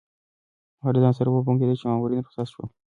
هغه 0.79 0.91
له 0.95 0.99
ځان 1.03 1.13
سره 1.19 1.27
وبونګېده 1.31 1.73
چې 1.79 1.85
مامورین 1.89 2.19
رخصت 2.21 2.47
شول. 2.53 2.67